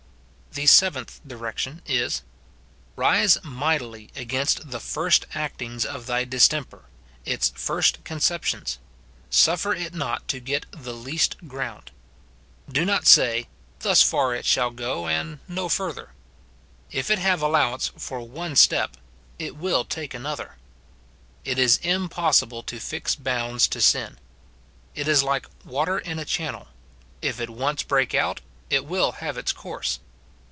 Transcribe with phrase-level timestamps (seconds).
[0.53, 2.23] The SEVENTH direction is,—
[2.97, 6.89] Rise mightily against the first actings of thy dis temper,
[7.23, 8.77] its first conceptions;
[9.31, 11.91] sufier it not to get the least ground.
[12.69, 13.47] Do not say,"
[13.79, 16.11] Thus far it shall go, and no further."
[16.91, 18.97] If it have allowance for one step,
[19.39, 20.57] it will take another.
[21.45, 24.19] It is impossible to fix bounds to sin.
[24.95, 26.67] It is like water in a channel,—
[27.21, 30.01] if it once break out, it will have its course.